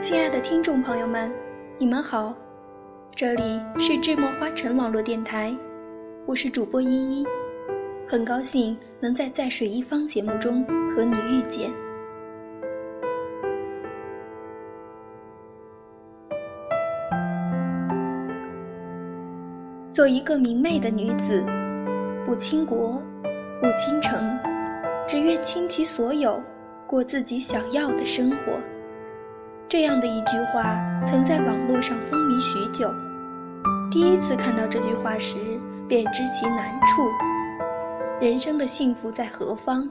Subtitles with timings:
[0.00, 1.28] 亲爱的听众朋友们，
[1.76, 2.32] 你们好，
[3.16, 5.52] 这里是智墨花城网络电台，
[6.24, 7.26] 我是主播依依，
[8.08, 10.64] 很高兴能在在水一方节目中
[10.94, 11.68] 和你遇见。
[19.90, 21.44] 做一个明媚的女子，
[22.24, 23.02] 不倾国，
[23.60, 24.38] 不倾城，
[25.08, 26.40] 只愿倾其所有，
[26.86, 28.52] 过自己想要的生活。
[29.68, 32.90] 这样的一句话，曾在网络上风靡许久。
[33.90, 35.36] 第一次看到这句话时，
[35.86, 37.06] 便知其难处。
[38.18, 39.86] 人生的幸福在何方？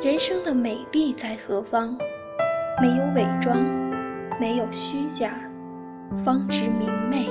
[0.00, 1.94] 人生的美丽在何方？
[2.80, 3.62] 没有伪装，
[4.40, 5.34] 没有虚假，
[6.16, 7.28] 方知明媚。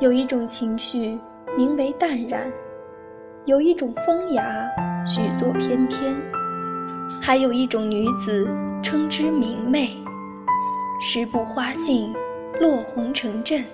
[0.00, 1.20] 有一种情绪，
[1.58, 2.50] 名为淡然；
[3.44, 4.66] 有一种风雅，
[5.06, 6.16] 许作翩翩。
[7.22, 8.48] 还有一种女子，
[8.82, 9.90] 称之明媚。
[11.00, 12.12] 十步花径，
[12.60, 13.64] 落红成阵，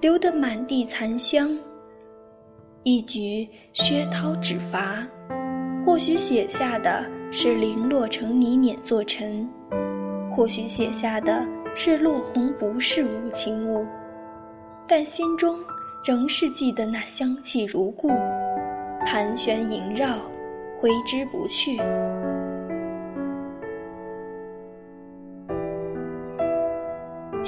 [0.00, 1.56] 留得满地残香。
[2.84, 5.06] 一举薛涛指伐，
[5.84, 9.48] 或许写下的是零落成泥碾作尘，
[10.30, 13.84] 或许写下的是落红不是无情物，
[14.86, 15.58] 但心中
[16.04, 18.08] 仍是记得那香气如故，
[19.04, 20.16] 盘旋萦绕，
[20.74, 21.78] 挥之不去。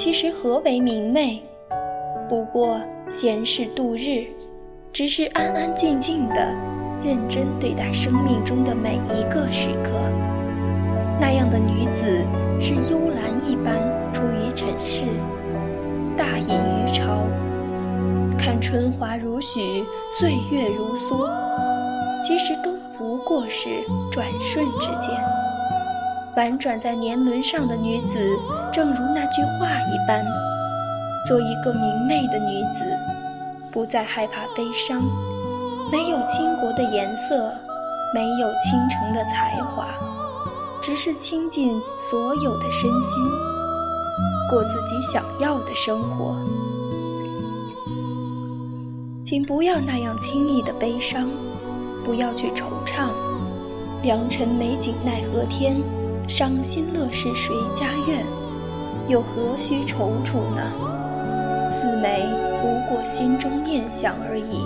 [0.03, 1.39] 其实何为明媚？
[2.27, 4.25] 不过闲适度日，
[4.91, 6.43] 只是安安静静的，
[7.03, 9.91] 认真对待生命中的每一个时刻。
[11.19, 12.25] 那样的女子
[12.59, 13.77] 是幽兰一般
[14.11, 15.05] 出于尘世，
[16.17, 17.27] 大隐于朝，
[18.39, 21.29] 看春华如许，岁月如梭，
[22.23, 23.69] 其实都不过是
[24.09, 25.15] 转瞬之间。
[26.37, 28.39] 婉转在年轮上的女子，
[28.71, 30.25] 正如那句话一般，
[31.27, 32.85] 做一个明媚的女子，
[33.69, 35.03] 不再害怕悲伤，
[35.91, 37.53] 没有倾国的颜色，
[38.13, 39.89] 没有倾城的才华，
[40.81, 43.23] 只是倾尽所有的身心，
[44.49, 46.37] 过自己想要的生活。
[49.25, 51.27] 请不要那样轻易的悲伤，
[52.05, 53.09] 不要去惆怅，
[54.01, 55.75] 良辰美景奈何天。
[56.31, 58.25] 伤心乐事谁家院？
[59.05, 60.61] 又何须踌躇呢？
[61.69, 62.25] 四美
[62.61, 64.65] 不过心中念想而已。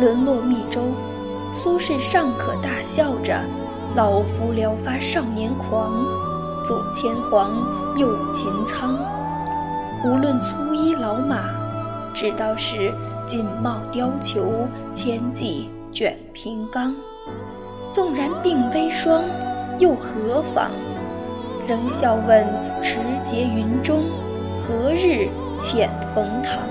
[0.00, 0.80] 沦落密州，
[1.52, 3.38] 苏轼尚可大笑着
[3.94, 6.02] ：“老夫聊发少年狂，
[6.64, 7.52] 左牵黄，
[7.98, 8.98] 右擎苍。
[10.02, 11.44] 无论粗衣老马，
[12.14, 12.90] 只道是
[13.26, 16.96] 锦帽貂裘，千骑卷平冈。
[17.90, 19.22] 纵然鬓微霜。”
[19.78, 20.70] 又何妨？
[21.66, 22.46] 仍笑问
[22.82, 24.04] 持节云中，
[24.58, 26.68] 何日遣冯唐？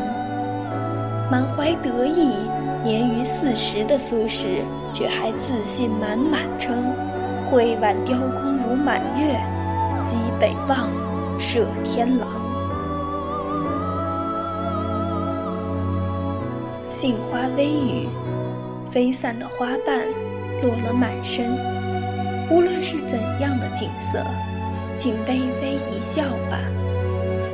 [1.32, 2.48] 满怀得意，
[2.84, 6.94] 年逾四十的苏轼，却还自信满满称
[7.44, 9.40] ：“会挽雕弓如满月，
[9.98, 10.90] 西北望，
[11.40, 12.28] 射天狼。”
[16.88, 18.08] 杏花微雨，
[18.86, 20.06] 飞散的花瓣
[20.62, 21.58] 落了满身。
[22.50, 24.24] 无论是怎样的景色，
[24.98, 26.60] 请微微一笑吧，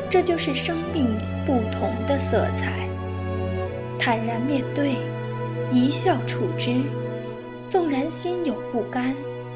[0.09, 2.87] 这就是生命不同的色彩。
[3.97, 4.95] 坦然面对，
[5.71, 6.81] 一笑处之，
[7.69, 9.15] 纵然心有不甘，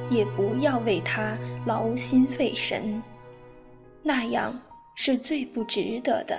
[0.09, 3.01] 也不要为他劳心费神，
[4.01, 4.57] 那样
[4.95, 6.37] 是最不值得的。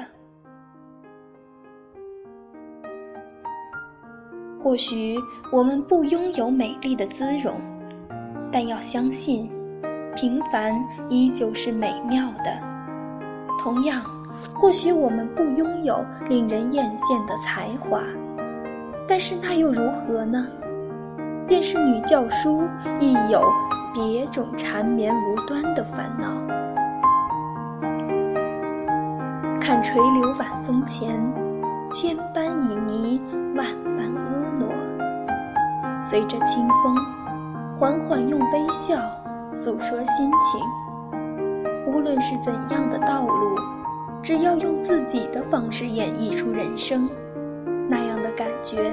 [4.58, 5.18] 或许
[5.52, 7.73] 我们不拥有美丽的姿容。
[8.52, 9.50] 但要相信，
[10.14, 10.74] 平凡
[11.08, 12.58] 依旧是美妙的。
[13.60, 14.02] 同样，
[14.54, 18.00] 或许我们不拥有令人艳羡的才华，
[19.08, 20.46] 但是那又如何呢？
[21.46, 22.68] 便是女教书
[22.98, 23.42] 亦有
[23.92, 26.26] 别种缠绵无端的烦恼。
[29.60, 31.20] 看垂柳晚风前，
[31.90, 33.20] 千般旖旎，
[33.56, 33.66] 万
[33.96, 36.02] 般婀娜。
[36.02, 37.23] 随着清风。
[37.76, 38.96] 缓缓用微笑
[39.52, 40.60] 诉说心情。
[41.88, 43.58] 无论是怎样的道路，
[44.22, 47.10] 只要用自己的方式演绎出人生，
[47.88, 48.92] 那样的感觉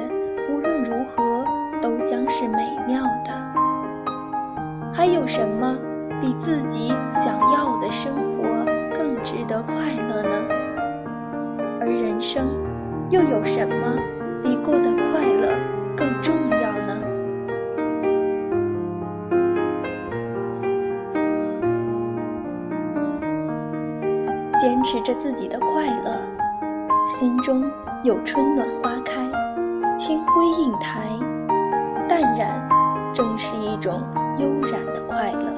[0.52, 1.46] 无论如何
[1.80, 2.58] 都将是美
[2.88, 3.32] 妙的。
[4.92, 5.78] 还有什么
[6.20, 9.76] 比自己想要的生活更值得快
[10.10, 10.36] 乐呢？
[11.80, 12.48] 而人生
[13.12, 13.96] 又有什么
[14.42, 15.56] 比过得快乐
[15.96, 16.51] 更重要
[24.82, 26.18] 坚持着自己的快乐，
[27.06, 27.64] 心中
[28.04, 29.22] 有春暖花开，
[29.96, 31.04] 清辉映台，
[32.10, 32.68] 淡然
[33.14, 34.02] 正是一种
[34.40, 35.54] 悠然的快乐。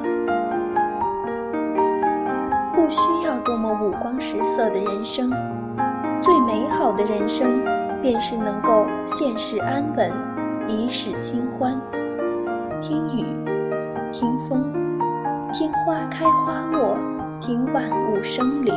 [2.75, 5.31] 不需要多么五光十色的人生，
[6.19, 7.63] 最美好的人生，
[8.01, 10.11] 便是能够现世安稳，
[10.67, 11.79] 一世清欢。
[12.81, 13.23] 听雨，
[14.11, 14.69] 听风，
[15.53, 16.97] 听花开花落。
[17.39, 18.73] 听万物生灵，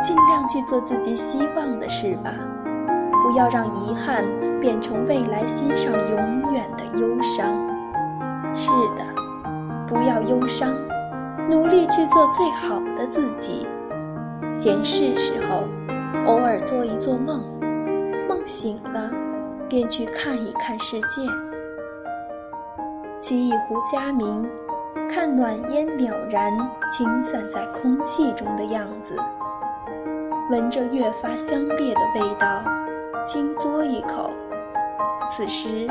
[0.00, 2.32] 尽量去做自己希望的事吧，
[3.22, 4.24] 不要让遗憾
[4.60, 7.46] 变成未来心上永远的忧伤。
[8.54, 9.04] 是的，
[9.86, 10.74] 不要忧伤，
[11.48, 13.66] 努力去做最好的自己。
[14.52, 15.64] 闲适时候，
[16.26, 17.42] 偶尔做一做梦，
[18.28, 19.10] 梦醒了，
[19.68, 21.22] 便去看一看世界。
[23.20, 24.46] 沏一壶佳茗。
[25.08, 26.52] 看暖烟渺然
[26.90, 29.16] 倾散在空气中的样子，
[30.50, 32.62] 闻着越发香烈的味道，
[33.22, 34.30] 轻嘬一口。
[35.28, 35.86] 此时，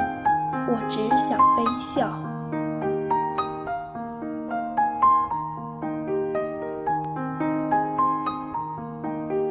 [0.67, 2.07] 我只想微笑，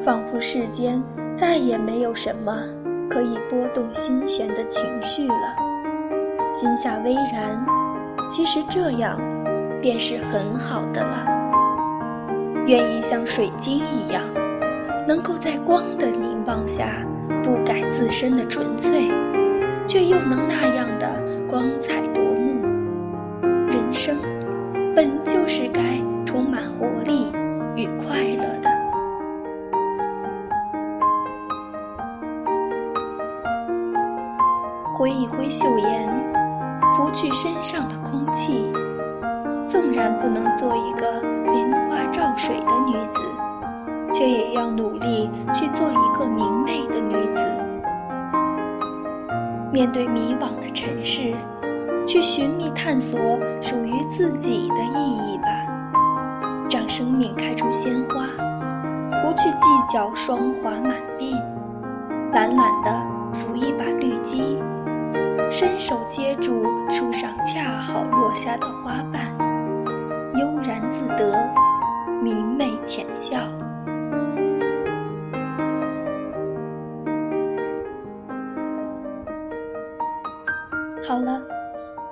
[0.05, 1.01] 仿佛世间
[1.37, 2.57] 再也没有什么
[3.09, 5.57] 可以拨动心弦的情绪了。
[6.53, 7.65] 心下微然，
[8.29, 9.17] 其实这样。
[9.83, 11.25] 便是很好的了。
[12.67, 14.23] 愿意像水晶一样，
[15.07, 16.89] 能够在光的凝望下
[17.43, 19.09] 不改自身的纯粹，
[19.87, 21.09] 却又能那样的
[21.49, 22.61] 光彩夺目。
[23.71, 24.17] 人生
[24.95, 25.81] 本就是该
[26.25, 27.33] 充满活力
[27.77, 28.71] 与快乐的。
[34.99, 36.33] 挥一挥袖沿，
[36.93, 38.73] 拂去身上的空气。
[39.67, 41.21] 纵然不能做一个
[41.53, 43.21] 莲花照水的女子，
[44.13, 47.45] 却也要努力去做一个明媚的女子。
[49.73, 51.35] 面对迷惘的尘世，
[52.07, 53.19] 去寻觅探索
[53.61, 55.49] 属于自己的意义吧。
[56.71, 58.27] 让生命开出鲜花，
[59.23, 61.35] 不去计较霜华满鬓。
[62.33, 62.91] 懒懒地
[63.33, 64.59] 扶一把绿肌，
[65.51, 69.37] 伸手接住树上恰好落下的花瓣。
[70.35, 71.39] 悠然自得，
[72.23, 73.39] 明媚浅笑。
[81.07, 81.41] 好了，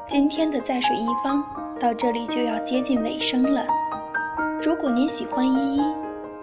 [0.06, 1.44] 今天的在水一方
[1.81, 3.67] 到这里就要接近尾声了。
[4.62, 5.82] 如果您喜欢依依，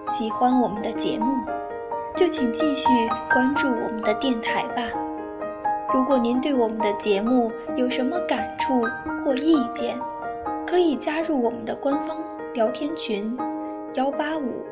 [0.10, 1.32] 喜欢我们的节目，
[2.14, 2.90] 就请继续
[3.32, 4.84] 关注我们的电台吧。
[5.94, 8.82] 如果您对我们的节目有什么感触
[9.24, 9.98] 或意见，
[10.68, 12.18] 可以加入我们的官方
[12.54, 13.34] 聊天群，
[13.94, 14.66] 幺八五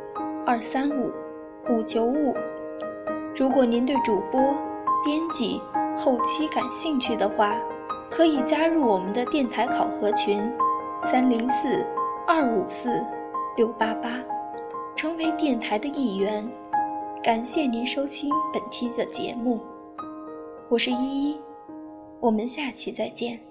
[0.45, 1.13] 二三五
[1.69, 2.35] 五九五。
[3.33, 4.41] 如果您对主播、
[5.05, 5.61] 编辑、
[5.99, 7.59] 后期感兴趣的话，
[8.09, 10.49] 可以加入我们的电台考核群，
[11.03, 11.85] 三零四
[12.25, 13.05] 二五四
[13.57, 14.09] 六八八，
[14.95, 16.49] 成为电台的一员。
[17.21, 19.59] 感谢您收听本期的节目，
[20.69, 21.37] 我是依依，
[22.21, 23.48] 我们下期再见。